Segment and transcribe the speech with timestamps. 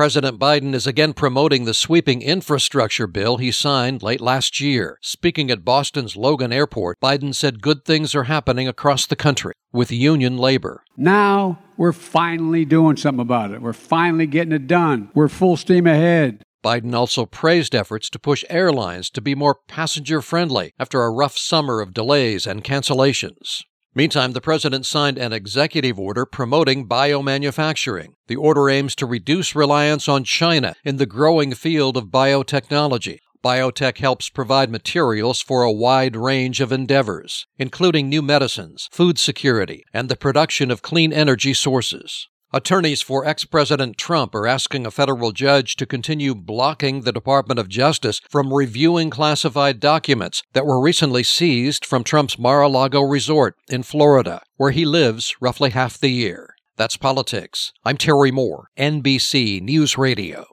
[0.00, 4.96] President Biden is again promoting the sweeping infrastructure bill he signed late last year.
[5.02, 9.92] Speaking at Boston's Logan Airport, Biden said good things are happening across the country with
[9.92, 10.84] union labor.
[10.96, 13.60] Now we're finally doing something about it.
[13.60, 15.10] We're finally getting it done.
[15.12, 16.44] We're full steam ahead.
[16.64, 21.36] Biden also praised efforts to push airlines to be more passenger friendly after a rough
[21.36, 23.64] summer of delays and cancellations.
[23.92, 28.10] Meantime, the president signed an executive order promoting biomanufacturing.
[28.28, 33.18] The order aims to reduce reliance on China in the growing field of biotechnology.
[33.42, 39.82] Biotech helps provide materials for a wide range of endeavors, including new medicines, food security,
[39.92, 42.28] and the production of clean energy sources.
[42.52, 47.60] Attorneys for ex President Trump are asking a federal judge to continue blocking the Department
[47.60, 53.02] of Justice from reviewing classified documents that were recently seized from Trump's Mar a Lago
[53.02, 56.56] resort in Florida, where he lives roughly half the year.
[56.76, 57.72] That's politics.
[57.84, 60.46] I'm Terry Moore, NBC News Radio.